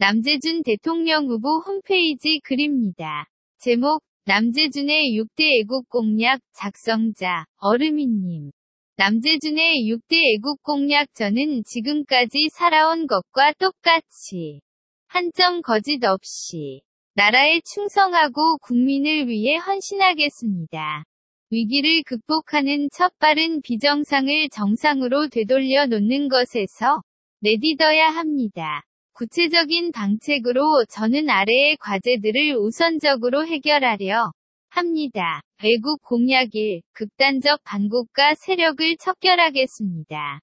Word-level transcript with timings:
남재준 0.00 0.62
대통령 0.62 1.26
후보 1.26 1.58
홈페이지 1.58 2.40
글입니다. 2.42 3.26
제목, 3.58 4.02
남재준의 4.24 5.10
6대 5.12 5.60
애국 5.60 5.90
공약 5.90 6.40
작성자, 6.54 7.44
어르미님. 7.58 8.50
남재준의 8.96 9.82
6대 9.92 10.36
애국 10.36 10.62
공약 10.62 11.12
저는 11.12 11.64
지금까지 11.66 12.48
살아온 12.50 13.06
것과 13.06 13.52
똑같이 13.58 14.62
한 15.06 15.32
점 15.34 15.60
거짓 15.60 16.02
없이 16.02 16.80
나라에 17.14 17.60
충성하고 17.70 18.56
국민을 18.62 19.28
위해 19.28 19.56
헌신하겠습니다. 19.56 21.04
위기를 21.50 22.02
극복하는 22.06 22.88
첫 22.90 23.12
빠른 23.18 23.60
비정상을 23.60 24.48
정상으로 24.48 25.28
되돌려 25.28 25.84
놓는 25.84 26.28
것에서 26.30 27.02
내딛어야 27.40 28.08
합니다. 28.08 28.82
구체적인 29.12 29.92
방책으로 29.92 30.84
저는 30.88 31.28
아래의 31.28 31.76
과제들을 31.78 32.56
우선적으로 32.56 33.46
해결하려 33.46 34.32
합니다. 34.70 35.42
외국 35.62 36.00
공약 36.02 36.54
1. 36.54 36.80
극단적 36.92 37.62
반국가 37.64 38.34
세력을 38.34 38.96
척결하겠습니다. 38.98 40.40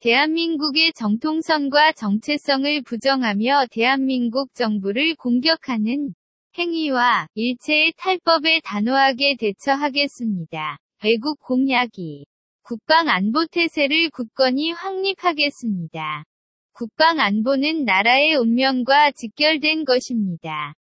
대한민국의 0.00 0.92
정통성과 0.94 1.92
정체성을 1.92 2.82
부정하며 2.82 3.66
대한민국 3.70 4.54
정부를 4.54 5.14
공격하는 5.16 6.14
행위와 6.56 7.26
일체의 7.34 7.92
탈법에 7.96 8.60
단호하게 8.64 9.36
대처하겠습니다. 9.38 10.78
외국 11.04 11.38
공약이 11.40 12.26
국방 12.62 13.08
안보 13.08 13.46
태세를 13.46 14.10
굳건히 14.10 14.72
확립하겠습니다. 14.72 16.24
국방 16.80 17.20
안보는 17.20 17.84
나라의 17.84 18.36
운명과 18.36 19.10
직결된 19.10 19.84
것입니다. 19.84 20.72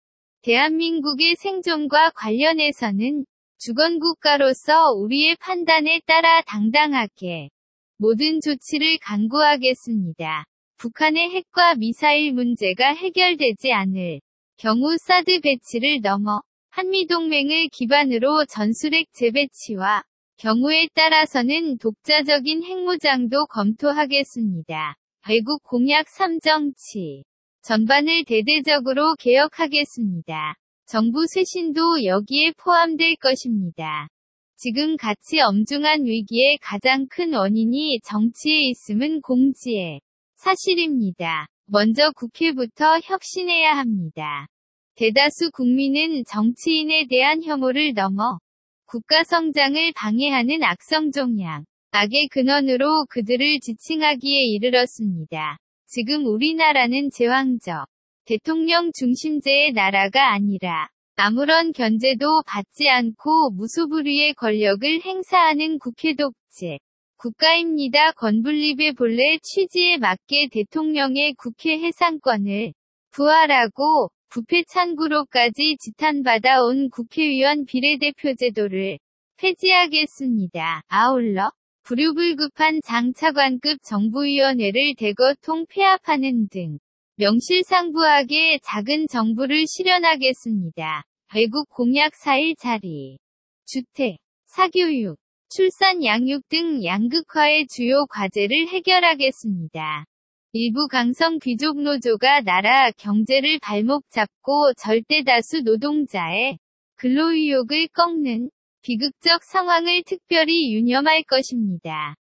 대한민국의 0.43 1.35
생존과 1.35 2.11
관련해서는 2.11 3.25
주권국가로서 3.59 4.93
우리의 4.93 5.35
판단에 5.41 6.01
따라 6.07 6.41
당당하게 6.43 7.49
모든 7.97 8.41
조치를 8.41 8.99
강구하겠습니다. 9.03 10.45
북한의 10.77 11.31
핵과 11.31 11.75
미사일 11.75 12.33
문제가 12.33 12.95
해결되지 12.95 13.73
않을 13.73 14.21
경우 14.57 14.97
사드 15.05 15.41
배치를 15.41 15.99
넘어 16.01 16.43
한미동맹을 16.71 17.71
기반으로 17.73 18.45
전술핵 18.45 19.09
재배치와 19.15 20.05
경우에 20.37 20.87
따라서는 20.95 21.79
독자적인 21.79 22.63
핵무장도 22.63 23.47
검토하겠습니다. 23.47 24.95
외국 25.27 25.63
공약 25.63 26.07
3정치 26.07 27.23
전반을 27.63 28.25
대대적으로 28.25 29.15
개혁하겠습니다. 29.17 30.55
정부 30.87 31.27
쇄신도 31.27 32.05
여기에 32.05 32.53
포함될 32.57 33.17
것입니다. 33.17 34.09
지금 34.57 34.97
같이 34.97 35.41
엄중한 35.41 36.05
위기의 36.07 36.59
가장 36.63 37.07
큰 37.11 37.35
원인이 37.35 38.01
정치에 38.05 38.71
있음은 38.71 39.21
공지의 39.21 40.01
사실입니다. 40.37 41.49
먼저 41.67 42.11
국회부터 42.13 43.01
혁신해야 43.05 43.77
합니다. 43.77 44.47
대다수 44.95 45.51
국민은 45.53 46.25
정치인에 46.25 47.07
대한 47.11 47.43
혐오를 47.43 47.93
넘어 47.93 48.39
국가 48.87 49.25
성장을 49.25 49.93
방해하는 49.95 50.63
악성 50.63 51.11
종양, 51.13 51.67
악의 51.91 52.29
근원으로 52.29 53.07
그들을 53.07 53.61
지칭하기에 53.61 54.43
이르렀습니다. 54.43 55.57
지금 55.87 56.27
우리나라는 56.27 57.09
제왕적, 57.11 57.87
대통령 58.27 58.93
중심제의 58.93 59.73
나라가 59.73 60.33
아니라 60.33 60.89
아무런 61.17 61.73
견제도 61.73 62.43
받지 62.47 62.91
않고 62.91 63.53
무소불위의 63.53 64.35
권력을 64.35 65.01
행사하는 65.03 65.79
국회 65.79 66.15
독재 66.15 66.79
국가입니다. 67.17 68.13
건분립의 68.13 68.93
본래 68.93 69.39
취지에 69.43 69.97
맞게 69.97 70.49
대통령의 70.53 71.35
국회 71.35 71.79
해상권을 71.79 72.75
부활하고 73.13 74.11
부패 74.29 74.63
창구로까지 74.65 75.79
지탄받아 75.81 76.63
온 76.63 76.91
국회의원 76.91 77.65
비례대표 77.65 78.35
제도를 78.35 78.99
폐지하겠습니다. 79.39 80.83
아울러 80.89 81.51
불효불급한 81.89 82.83
장차관급 82.85 83.79
정부위원회를 83.83 84.95
대거 84.99 85.37
통 85.41 85.65
폐합하는 85.71 86.49
등 86.51 86.79
명실상부하게 87.17 88.59
작은 88.63 89.07
정부를 89.09 89.65
실현하겠습니다. 89.67 91.05
외국 91.35 91.67
공약 91.71 92.13
4일 92.13 92.59
자리, 92.59 93.17
주택, 93.65 94.19
사교육, 94.45 95.17
출산 95.49 96.05
양육 96.05 96.47
등 96.51 96.85
양극화의 96.85 97.69
주요 97.69 98.05
과제를 98.11 98.69
해결하겠습니다. 98.69 100.05
일부 100.53 100.89
강성 100.89 101.39
귀족 101.39 101.81
노조가 101.81 102.43
나라 102.43 102.91
경제를 102.99 103.59
발목 103.63 104.05
잡고 104.11 104.75
절대 104.77 105.23
다수 105.25 105.63
노동자의 105.63 106.59
근로 106.97 107.33
의욕을 107.33 107.89
꺾는 107.95 108.51
비극적 108.89 109.45
상황을 109.45 110.03
특별히 110.07 110.73
유념할 110.73 111.23
것입니다. 111.25 112.15